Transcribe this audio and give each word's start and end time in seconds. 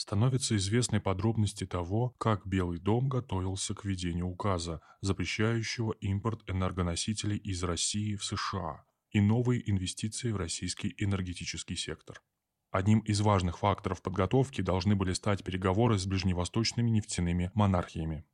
становятся 0.00 0.56
известны 0.56 0.98
подробности 0.98 1.66
того, 1.66 2.14
как 2.16 2.46
Белый 2.46 2.78
дом 2.78 3.10
готовился 3.10 3.74
к 3.74 3.84
введению 3.84 4.28
указа, 4.28 4.80
запрещающего 5.02 5.92
импорт 6.00 6.40
энергоносителей 6.48 7.36
из 7.36 7.62
России 7.62 8.16
в 8.16 8.24
США 8.24 8.86
и 9.10 9.20
новые 9.20 9.68
инвестиции 9.70 10.32
в 10.32 10.38
российский 10.38 10.94
энергетический 10.96 11.76
сектор. 11.76 12.22
Одним 12.70 13.00
из 13.00 13.20
важных 13.20 13.58
факторов 13.58 14.00
подготовки 14.00 14.62
должны 14.62 14.96
были 14.96 15.12
стать 15.12 15.44
переговоры 15.44 15.98
с 15.98 16.06
ближневосточными 16.06 16.88
нефтяными 16.88 17.50
монархиями. 17.52 18.24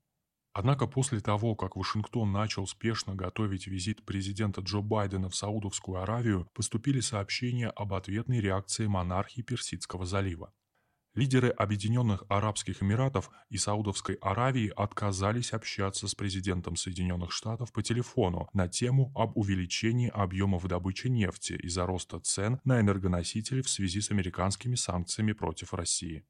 Однако 0.53 0.87
после 0.87 1.19
того, 1.19 1.57
как 1.57 1.75
Вашингтон 1.75 2.31
начал 2.31 2.69
спешно 2.69 3.17
готовить 3.17 3.67
визит 3.67 4.05
президента 4.05 4.61
Джо 4.61 4.83
Байдена 4.83 5.29
в 5.29 5.35
Саудовскую 5.35 6.01
Аравию, 6.01 6.49
поступили 6.55 7.01
сообщения 7.01 7.71
об 7.71 7.93
ответной 7.93 8.41
реакции 8.41 8.87
монархии 8.87 9.43
Персидского 9.43 10.07
залива. 10.07 10.53
Лидеры 11.17 11.49
Объединенных 11.49 12.25
Арабских 12.29 12.83
Эмиратов 12.83 13.31
и 13.49 13.57
Саудовской 13.57 14.17
Аравии 14.17 14.71
отказались 14.77 15.55
общаться 15.55 16.09
с 16.09 16.15
президентом 16.15 16.77
Соединенных 16.77 17.33
Штатов 17.33 17.73
по 17.73 17.83
телефону 17.83 18.51
на 18.53 18.69
тему 18.69 19.13
об 19.15 19.35
увеличении 19.35 20.11
объемов 20.11 20.69
добычи 20.69 21.07
нефти 21.07 21.55
из-за 21.55 21.87
роста 21.87 22.21
цен 22.21 22.61
на 22.65 22.81
энергоносители 22.81 23.63
в 23.63 23.71
связи 23.71 24.03
с 24.03 24.11
американскими 24.11 24.75
санкциями 24.75 25.33
против 25.33 25.73
России. 25.73 26.27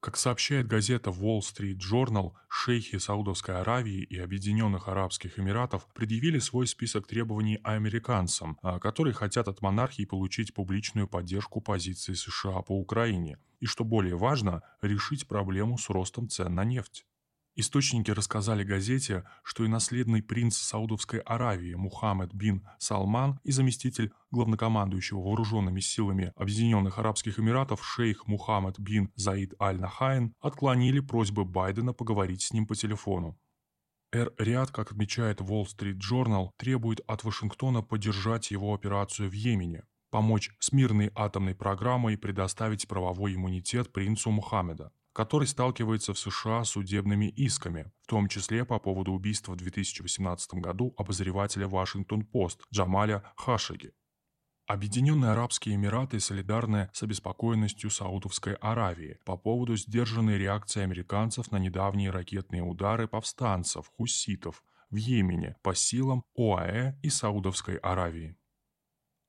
Как 0.00 0.16
сообщает 0.16 0.66
газета 0.66 1.10
Wall 1.10 1.40
Street 1.40 1.76
Journal, 1.76 2.32
шейхи 2.48 2.96
Саудовской 2.96 3.60
Аравии 3.60 4.02
и 4.02 4.18
Объединенных 4.18 4.88
Арабских 4.88 5.38
Эмиратов 5.38 5.86
предъявили 5.92 6.38
свой 6.38 6.66
список 6.66 7.06
требований 7.06 7.60
американцам, 7.62 8.58
а, 8.62 8.78
которые 8.78 9.12
хотят 9.12 9.46
от 9.46 9.60
монархии 9.60 10.06
получить 10.06 10.54
публичную 10.54 11.06
поддержку 11.06 11.60
позиции 11.60 12.14
США 12.14 12.62
по 12.62 12.72
Украине, 12.72 13.36
и, 13.60 13.66
что 13.66 13.84
более 13.84 14.16
важно, 14.16 14.62
решить 14.80 15.28
проблему 15.28 15.76
с 15.76 15.90
ростом 15.90 16.30
цен 16.30 16.54
на 16.54 16.64
нефть. 16.64 17.04
Источники 17.56 18.12
рассказали 18.12 18.62
газете, 18.62 19.24
что 19.42 19.64
и 19.64 19.68
наследный 19.68 20.22
принц 20.22 20.56
Саудовской 20.56 21.18
Аравии 21.18 21.74
Мухаммед 21.74 22.32
бин 22.32 22.66
Салман 22.78 23.40
и 23.42 23.50
заместитель 23.50 24.12
главнокомандующего 24.30 25.18
вооруженными 25.18 25.80
силами 25.80 26.32
Объединенных 26.36 26.98
Арабских 26.98 27.40
Эмиратов 27.40 27.84
шейх 27.84 28.28
Мухаммед 28.28 28.78
бин 28.78 29.10
Заид 29.16 29.54
Аль-Нахайн 29.60 30.32
отклонили 30.40 31.00
просьбы 31.00 31.44
Байдена 31.44 31.92
поговорить 31.92 32.42
с 32.42 32.52
ним 32.52 32.68
по 32.68 32.76
телефону. 32.76 33.36
Эр-Риад, 34.12 34.70
как 34.70 34.92
отмечает 34.92 35.40
Wall 35.40 35.64
Street 35.64 35.98
Journal, 35.98 36.50
требует 36.56 37.00
от 37.08 37.24
Вашингтона 37.24 37.82
поддержать 37.82 38.52
его 38.52 38.72
операцию 38.74 39.28
в 39.28 39.32
Йемене, 39.32 39.84
помочь 40.10 40.50
с 40.60 40.72
мирной 40.72 41.10
атомной 41.16 41.56
программой 41.56 42.14
и 42.14 42.16
предоставить 42.16 42.86
правовой 42.86 43.34
иммунитет 43.34 43.92
принцу 43.92 44.30
Мухаммеда 44.30 44.92
который 45.20 45.46
сталкивается 45.46 46.14
в 46.14 46.18
США 46.18 46.64
с 46.64 46.70
судебными 46.70 47.26
исками, 47.26 47.92
в 48.04 48.06
том 48.06 48.26
числе 48.26 48.64
по 48.64 48.78
поводу 48.78 49.12
убийства 49.12 49.52
в 49.52 49.56
2018 49.56 50.54
году 50.54 50.94
обозревателя 50.96 51.68
Вашингтон-Пост 51.68 52.62
Джамаля 52.72 53.22
Хашаги. 53.36 53.92
Объединенные 54.66 55.32
Арабские 55.32 55.74
Эмираты 55.74 56.20
солидарны 56.20 56.88
с 56.94 57.02
обеспокоенностью 57.02 57.90
Саудовской 57.90 58.54
Аравии 58.54 59.18
по 59.26 59.36
поводу 59.36 59.76
сдержанной 59.76 60.38
реакции 60.38 60.80
американцев 60.80 61.50
на 61.50 61.58
недавние 61.58 62.08
ракетные 62.08 62.62
удары 62.62 63.06
повстанцев, 63.06 63.90
хусситов 63.98 64.64
в 64.88 64.96
Йемене 64.96 65.54
по 65.62 65.74
силам 65.74 66.24
ОАЭ 66.34 66.94
и 67.02 67.10
Саудовской 67.10 67.76
Аравии. 67.76 68.38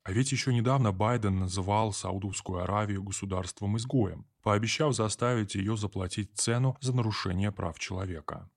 А 0.03 0.11
ведь 0.11 0.31
еще 0.31 0.53
недавно 0.53 0.91
Байден 0.91 1.37
называл 1.37 1.93
Саудовскую 1.93 2.63
Аравию 2.63 3.03
государством-изгоем, 3.03 4.25
пообещав 4.41 4.95
заставить 4.95 5.53
ее 5.55 5.77
заплатить 5.77 6.35
цену 6.35 6.75
за 6.81 6.95
нарушение 6.95 7.51
прав 7.51 7.77
человека. 7.77 8.49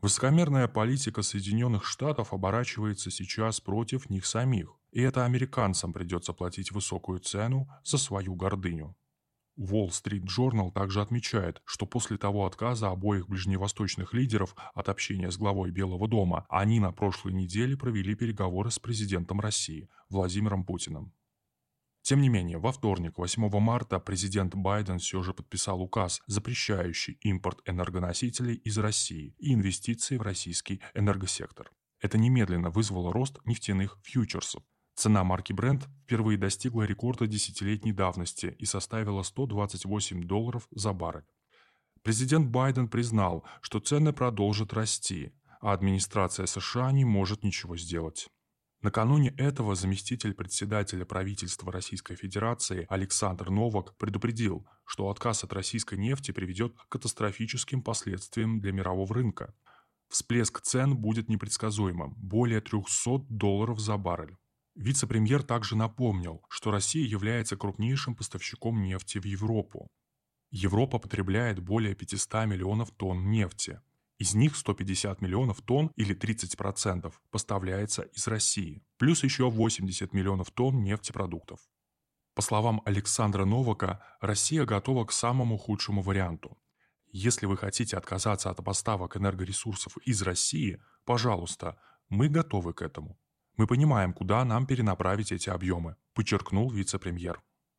Высокомерная 0.00 0.68
политика 0.68 1.22
Соединенных 1.22 1.84
Штатов 1.84 2.32
оборачивается 2.32 3.10
сейчас 3.10 3.60
против 3.60 4.10
них 4.10 4.26
самих, 4.26 4.74
и 4.90 5.00
это 5.00 5.24
американцам 5.24 5.92
придется 5.92 6.32
платить 6.32 6.72
высокую 6.72 7.20
цену 7.20 7.68
за 7.84 7.98
свою 7.98 8.34
гордыню. 8.34 8.96
Wall 9.58 9.88
Street 9.88 10.24
Journal 10.24 10.72
также 10.72 11.00
отмечает, 11.00 11.60
что 11.64 11.84
после 11.86 12.16
того 12.16 12.46
отказа 12.46 12.90
обоих 12.90 13.28
ближневосточных 13.28 14.14
лидеров 14.14 14.54
от 14.74 14.88
общения 14.88 15.30
с 15.30 15.36
главой 15.36 15.70
Белого 15.70 16.06
дома, 16.08 16.46
они 16.48 16.80
на 16.80 16.92
прошлой 16.92 17.32
неделе 17.32 17.76
провели 17.76 18.14
переговоры 18.14 18.70
с 18.70 18.78
президентом 18.78 19.40
России 19.40 19.88
Владимиром 20.08 20.64
Путиным. 20.64 21.12
Тем 22.02 22.22
не 22.22 22.28
менее, 22.28 22.58
во 22.58 22.72
вторник, 22.72 23.18
8 23.18 23.50
марта, 23.60 23.98
президент 23.98 24.54
Байден 24.54 24.98
все 24.98 25.22
же 25.22 25.34
подписал 25.34 25.82
указ, 25.82 26.22
запрещающий 26.26 27.18
импорт 27.20 27.60
энергоносителей 27.66 28.54
из 28.54 28.78
России 28.78 29.34
и 29.38 29.52
инвестиции 29.52 30.16
в 30.16 30.22
российский 30.22 30.80
энергосектор. 30.94 31.70
Это 32.00 32.16
немедленно 32.16 32.70
вызвало 32.70 33.12
рост 33.12 33.40
нефтяных 33.44 33.98
фьючерсов, 34.04 34.62
Цена 34.98 35.22
марки 35.22 35.52
Brent 35.52 35.86
впервые 36.02 36.36
достигла 36.36 36.82
рекорда 36.82 37.28
десятилетней 37.28 37.92
давности 37.92 38.56
и 38.58 38.64
составила 38.64 39.22
128 39.22 40.24
долларов 40.24 40.66
за 40.72 40.92
баррель. 40.92 41.22
Президент 42.02 42.48
Байден 42.48 42.88
признал, 42.88 43.44
что 43.60 43.78
цены 43.78 44.12
продолжат 44.12 44.72
расти, 44.72 45.32
а 45.60 45.72
администрация 45.72 46.46
США 46.46 46.90
не 46.90 47.04
может 47.04 47.44
ничего 47.44 47.76
сделать. 47.76 48.28
Накануне 48.82 49.32
этого 49.38 49.76
заместитель 49.76 50.34
председателя 50.34 51.04
правительства 51.04 51.70
Российской 51.70 52.16
Федерации 52.16 52.84
Александр 52.88 53.50
Новак 53.50 53.96
предупредил, 53.98 54.66
что 54.84 55.10
отказ 55.10 55.44
от 55.44 55.52
российской 55.52 55.96
нефти 55.96 56.32
приведет 56.32 56.74
к 56.74 56.88
катастрофическим 56.88 57.84
последствиям 57.84 58.60
для 58.60 58.72
мирового 58.72 59.14
рынка. 59.14 59.54
Всплеск 60.08 60.60
цен 60.60 60.96
будет 60.96 61.28
непредсказуемым– 61.28 62.14
более 62.16 62.60
300 62.60 63.26
долларов 63.28 63.78
за 63.78 63.96
баррель. 63.96 64.36
Вице-премьер 64.78 65.42
также 65.42 65.74
напомнил, 65.74 66.40
что 66.48 66.70
Россия 66.70 67.04
является 67.04 67.56
крупнейшим 67.56 68.14
поставщиком 68.14 68.80
нефти 68.80 69.18
в 69.18 69.24
Европу. 69.24 69.88
Европа 70.52 71.00
потребляет 71.00 71.58
более 71.58 71.96
500 71.96 72.46
миллионов 72.46 72.92
тонн 72.92 73.28
нефти. 73.28 73.80
Из 74.18 74.36
них 74.36 74.56
150 74.56 75.20
миллионов 75.20 75.62
тонн 75.62 75.90
или 75.96 76.14
30% 76.14 77.12
поставляется 77.32 78.02
из 78.02 78.28
России, 78.28 78.84
плюс 78.98 79.24
еще 79.24 79.50
80 79.50 80.12
миллионов 80.12 80.52
тонн 80.52 80.84
нефтепродуктов. 80.84 81.58
По 82.36 82.42
словам 82.42 82.80
Александра 82.84 83.44
Новака, 83.44 84.00
Россия 84.20 84.64
готова 84.64 85.06
к 85.06 85.12
самому 85.12 85.58
худшему 85.58 86.02
варианту. 86.02 86.56
Если 87.10 87.46
вы 87.46 87.56
хотите 87.56 87.96
отказаться 87.96 88.48
от 88.48 88.62
поставок 88.64 89.16
энергоресурсов 89.16 89.96
из 90.06 90.22
России, 90.22 90.80
пожалуйста, 91.04 91.80
мы 92.08 92.28
готовы 92.28 92.74
к 92.74 92.82
этому. 92.82 93.18
Мы 93.58 93.66
понимаем, 93.66 94.12
куда 94.12 94.44
нам 94.44 94.66
перенаправить 94.66 95.32
эти 95.32 95.50
объемы, 95.50 95.96
подчеркнул 96.14 96.70
вице-премьер. 96.70 97.42